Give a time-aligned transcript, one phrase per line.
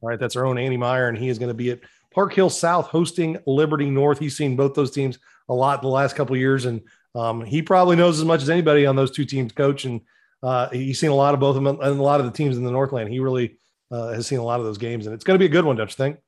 [0.00, 1.80] All right, that's our own Andy Meyer, and he is going to be at
[2.12, 4.18] Park Hill South hosting Liberty North.
[4.18, 6.82] He's seen both those teams a lot in the last couple years, and
[7.14, 9.84] um, he probably knows as much as anybody on those two teams, coach.
[9.84, 10.00] And
[10.42, 12.56] uh, he's seen a lot of both of them and a lot of the teams
[12.56, 13.10] in the Northland.
[13.10, 13.58] He really
[13.90, 15.64] uh, has seen a lot of those games, and it's going to be a good
[15.64, 16.18] one, don't you think?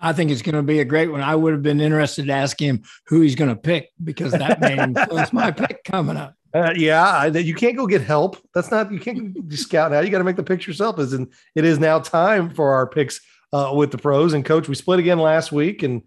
[0.00, 1.20] I think it's going to be a great one.
[1.20, 4.60] I would have been interested to ask him who he's going to pick because that
[4.60, 6.34] may influence my pick coming up.
[6.54, 8.36] Uh, yeah, you can't go get help.
[8.54, 9.98] That's not you can't scout now.
[9.98, 11.00] You got to make the picks yourself.
[11.00, 13.20] As in, it is now time for our picks
[13.52, 14.68] uh, with the pros and coach.
[14.68, 16.02] We split again last week, and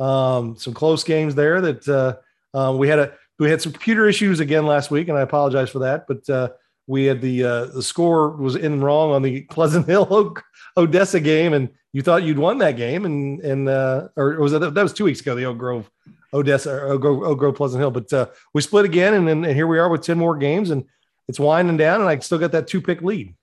[0.00, 1.60] um, some close games there.
[1.60, 5.16] That uh, uh we had a we had some computer issues again last week, and
[5.16, 6.08] I apologize for that.
[6.08, 6.48] But uh,
[6.88, 10.34] we had the uh, the score was in wrong on the Pleasant Hill
[10.76, 14.82] Odessa game, and you thought you'd won that game, and and or was that that
[14.82, 15.88] was two weeks ago the Oak Grove
[16.32, 17.90] Odessa, Oak Grove, Oak Grove Pleasant Hill.
[17.90, 20.70] But uh, we split again, and then and here we are with 10 more games,
[20.70, 20.84] and
[21.28, 23.34] it's winding down, and I still got that two pick lead.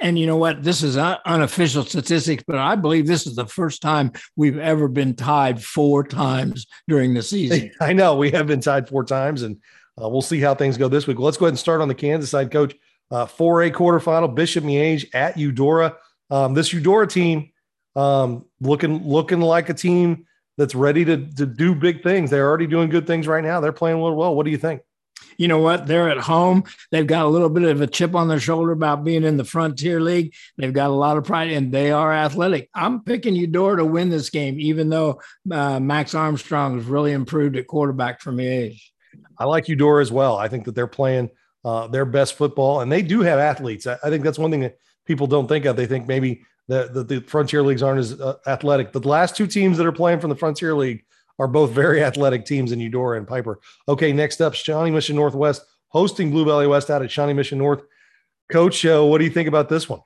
[0.00, 0.62] And you know what?
[0.62, 5.14] This is unofficial statistics, but I believe this is the first time we've ever been
[5.14, 7.72] tied four times during the season.
[7.80, 9.56] I know we have been tied four times, and
[10.00, 11.18] uh, we'll see how things go this week.
[11.18, 12.74] Well, let's go ahead and start on the Kansas side, Coach.
[13.10, 15.96] Uh, 4A quarterfinal, Bishop Miege at Eudora.
[16.30, 17.50] Um, this Eudora team
[17.96, 20.26] um, looking looking like a team
[20.58, 22.28] that's ready to, to do big things.
[22.28, 23.60] They're already doing good things right now.
[23.60, 24.34] They're playing a little well.
[24.34, 24.82] What do you think?
[25.38, 25.86] You know what?
[25.86, 26.64] They're at home.
[26.90, 29.44] They've got a little bit of a chip on their shoulder about being in the
[29.44, 30.34] Frontier League.
[30.56, 32.68] They've got a lot of pride and they are athletic.
[32.74, 37.56] I'm picking Eudora to win this game, even though uh, Max Armstrong has really improved
[37.56, 38.82] at quarterback for me.
[39.38, 40.36] I like Eudora as well.
[40.36, 41.30] I think that they're playing
[41.64, 43.86] uh, their best football, and they do have athletes.
[43.86, 45.76] I, I think that's one thing that people don't think of.
[45.76, 48.92] They think maybe the, the, the Frontier Leagues aren't as uh, athletic.
[48.92, 51.04] The last two teams that are playing from the Frontier League
[51.38, 53.60] are both very athletic teams in Eudora and Piper.
[53.88, 57.82] Okay, next up, Shawnee Mission Northwest hosting Blue Valley West out at Shawnee Mission North.
[58.50, 60.00] Coach, uh, what do you think about this one?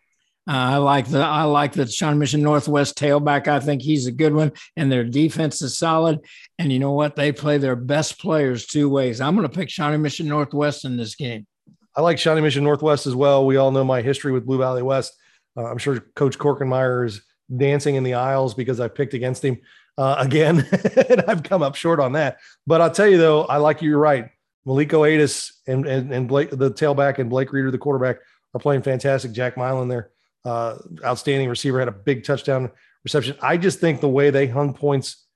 [0.48, 3.46] Uh, I like the I like the Shawnee Mission Northwest tailback.
[3.46, 6.18] I think he's a good one, and their defense is solid.
[6.58, 7.14] And you know what?
[7.14, 9.20] They play their best players two ways.
[9.20, 11.46] I'm going to pick Shawnee Mission Northwest in this game.
[11.94, 13.46] I like Shawnee Mission Northwest as well.
[13.46, 15.14] We all know my history with Blue Valley West.
[15.56, 17.22] Uh, I'm sure Coach Korkenmeyer is
[17.54, 19.60] dancing in the aisles because I picked against him
[19.98, 20.66] uh, again,
[21.08, 22.38] and I've come up short on that.
[22.66, 23.90] But I'll tell you though, I like you.
[23.90, 24.30] You're right.
[24.66, 28.18] Maliko Adis and, and and Blake, the tailback, and Blake Reeder, the quarterback,
[28.54, 29.32] are playing fantastic.
[29.32, 30.10] Jack Milan, their
[30.44, 32.70] uh, outstanding receiver, had a big touchdown
[33.04, 33.36] reception.
[33.42, 35.26] I just think the way they hung points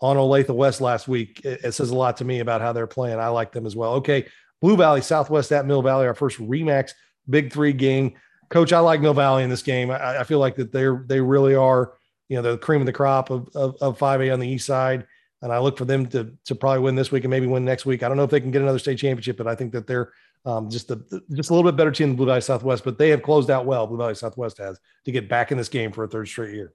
[0.00, 2.86] on Olathe West last week, it, it says a lot to me about how they're
[2.86, 3.18] playing.
[3.18, 3.94] I like them as well.
[3.94, 4.26] Okay,
[4.60, 6.92] Blue Valley, Southwest at Mill Valley, our first Remax
[7.28, 8.14] Big Three game.
[8.54, 9.90] Coach, I like Mill Valley in this game.
[9.90, 11.94] I, I, feel like that they're they really are,
[12.28, 15.08] you know, the cream of the crop of, of, of 5A on the east side.
[15.42, 17.84] And I look for them to to probably win this week and maybe win next
[17.84, 18.04] week.
[18.04, 20.12] I don't know if they can get another state championship, but I think that they're
[20.44, 22.84] um, just a just a little bit better team than Blue Valley Southwest.
[22.84, 23.88] But they have closed out well.
[23.88, 26.72] Blue Valley Southwest has to get back in this game for a third straight year.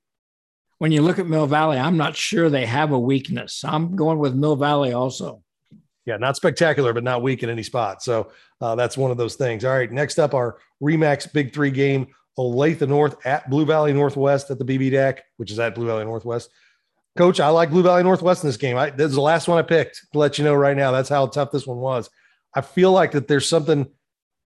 [0.79, 3.63] When you look at Mill Valley, I'm not sure they have a weakness.
[3.63, 5.43] I'm going with Mill Valley also
[6.05, 8.01] yeah, not spectacular, but not weak in any spot.
[8.01, 9.63] So uh, that's one of those things.
[9.65, 14.49] All right, next up, our Remax Big Three game: Olathe North at Blue Valley Northwest
[14.49, 16.49] at the BB Deck, which is at Blue Valley Northwest.
[17.17, 18.77] Coach, I like Blue Valley Northwest in this game.
[18.77, 20.91] I, this is the last one I picked to let you know right now.
[20.91, 22.09] That's how tough this one was.
[22.53, 23.87] I feel like that there's something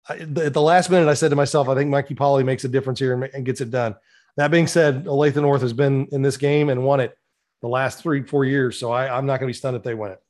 [0.09, 1.09] at the last minute.
[1.09, 3.62] I said to myself, I think Mikey Polly makes a difference here and, and gets
[3.62, 3.96] it done.
[4.38, 7.18] That being said, Olathe North has been in this game and won it
[7.62, 8.80] the last three, four years.
[8.80, 10.22] So I, I'm not going to be stunned if they win it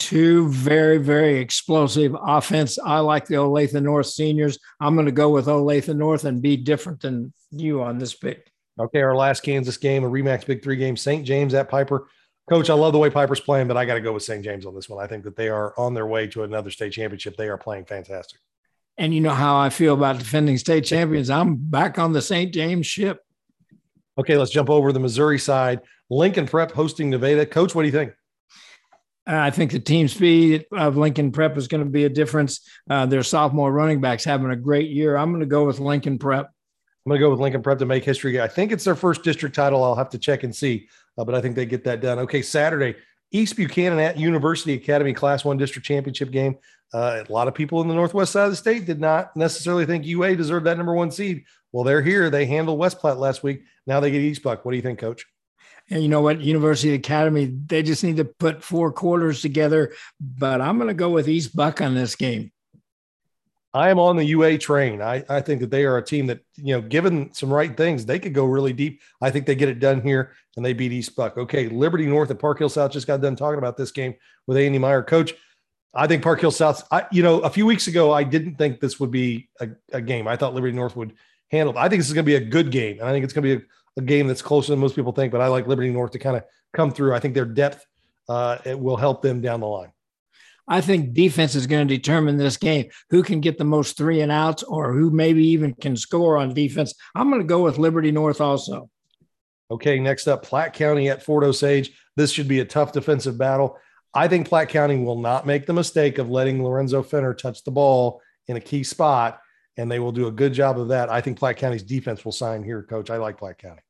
[0.00, 2.78] two very, very explosive offense.
[2.78, 4.58] I like the Olathe North seniors.
[4.80, 8.50] I'm going to go with Olathe North and be different than you on this pick.
[8.80, 11.24] Okay, our last Kansas game, a Remax Big Three game, St.
[11.24, 12.08] James at Piper.
[12.48, 14.42] Coach, I love the way Piper's playing, but I got to go with St.
[14.42, 15.04] James on this one.
[15.04, 17.36] I think that they are on their way to another state championship.
[17.36, 18.40] They are playing fantastic.
[18.98, 21.30] And you know how I feel about defending state champions.
[21.30, 22.52] I'm back on the St.
[22.52, 23.20] James ship.
[24.18, 25.80] Okay, let's jump over the Missouri side.
[26.10, 27.46] Lincoln Prep hosting Nevada.
[27.46, 28.12] Coach, what do you think?
[29.30, 32.60] I think the team speed of Lincoln Prep is going to be a difference.
[32.88, 35.16] Uh, their sophomore running backs having a great year.
[35.16, 36.46] I'm going to go with Lincoln Prep.
[36.46, 38.40] I'm going to go with Lincoln Prep to make history.
[38.40, 39.84] I think it's their first district title.
[39.84, 42.18] I'll have to check and see, uh, but I think they get that done.
[42.20, 42.96] Okay, Saturday,
[43.30, 46.56] East Buchanan at University Academy Class One District Championship game.
[46.92, 49.86] Uh, a lot of people in the northwest side of the state did not necessarily
[49.86, 51.44] think UA deserved that number one seed.
[51.72, 52.30] Well, they're here.
[52.30, 53.62] They handled West Platte last week.
[53.86, 54.64] Now they get East Buck.
[54.64, 55.24] What do you think, Coach?
[55.90, 56.40] And you know what?
[56.40, 59.92] University Academy, they just need to put four quarters together.
[60.20, 62.52] But I'm going to go with East Buck on this game.
[63.72, 65.00] I am on the UA train.
[65.00, 68.04] I, I think that they are a team that, you know, given some right things,
[68.04, 69.00] they could go really deep.
[69.20, 71.36] I think they get it done here and they beat East Buck.
[71.36, 71.68] Okay.
[71.68, 74.14] Liberty North at Park Hill South just got done talking about this game
[74.48, 75.04] with Andy Meyer.
[75.04, 75.34] Coach,
[75.94, 78.80] I think Park Hill South, I, you know, a few weeks ago, I didn't think
[78.80, 80.26] this would be a, a game.
[80.26, 81.14] I thought Liberty North would
[81.48, 81.78] handle it.
[81.78, 82.98] I think this is going to be a good game.
[82.98, 83.66] And I think it's going to be a,
[84.00, 86.36] a, game that's closer than most people think, but I like Liberty North to kind
[86.36, 87.14] of come through.
[87.14, 87.84] I think their depth
[88.28, 89.92] uh, it will help them down the line.
[90.68, 92.90] I think defense is going to determine this game.
[93.10, 96.54] Who can get the most three and outs or who maybe even can score on
[96.54, 96.94] defense.
[97.16, 98.88] I'm going to go with Liberty North also.
[99.68, 101.90] Okay, next up, Platte County at Fort Osage.
[102.16, 103.78] This should be a tough defensive battle.
[104.14, 107.70] I think Platte County will not make the mistake of letting Lorenzo Fenner touch the
[107.72, 109.40] ball in a key spot,
[109.76, 111.08] and they will do a good job of that.
[111.08, 113.10] I think Platte County's defense will sign here, coach.
[113.10, 113.82] I like Platte County.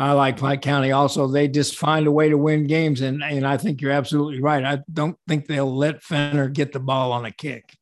[0.00, 1.26] I like Platte County also.
[1.26, 3.02] They just find a way to win games.
[3.02, 4.64] And, and I think you're absolutely right.
[4.64, 7.76] I don't think they'll let Fenner get the ball on a kick.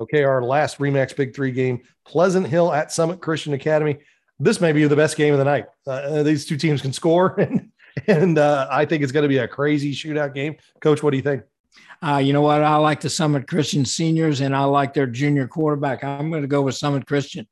[0.00, 3.98] Okay, our last Remax Big Three game Pleasant Hill at Summit Christian Academy.
[4.40, 5.66] This may be the best game of the night.
[5.86, 7.70] Uh, these two teams can score, and,
[8.08, 10.56] and uh, I think it's going to be a crazy shootout game.
[10.80, 11.44] Coach, what do you think?
[12.02, 12.64] Uh, you know what?
[12.64, 16.02] I like the Summit Christian seniors, and I like their junior quarterback.
[16.02, 17.46] I'm going to go with Summit Christian.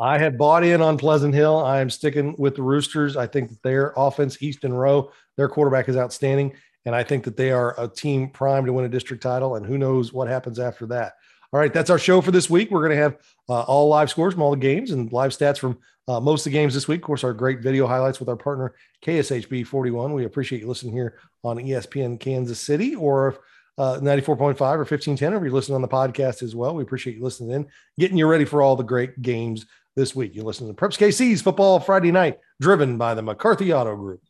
[0.00, 1.58] I have bought in on Pleasant Hill.
[1.58, 3.18] I am sticking with the Roosters.
[3.18, 6.54] I think that their offense, Easton Rowe, their quarterback is outstanding.
[6.86, 9.56] And I think that they are a team primed to win a district title.
[9.56, 11.12] And who knows what happens after that.
[11.52, 12.70] All right, that's our show for this week.
[12.70, 13.18] We're going to have
[13.50, 16.52] uh, all live scores from all the games and live stats from uh, most of
[16.52, 17.00] the games this week.
[17.00, 18.74] Of course, our great video highlights with our partner
[19.04, 20.14] KSHB 41.
[20.14, 23.40] We appreciate you listening here on ESPN Kansas City or
[23.76, 26.74] uh, 94.5 or 1510, or if you're listening on the podcast as well.
[26.74, 27.66] We appreciate you listening in,
[27.98, 29.66] getting you ready for all the great games
[29.96, 30.34] this week.
[30.34, 34.20] You listen to Preps KC's Football Friday Night, driven by the McCarthy Auto Group.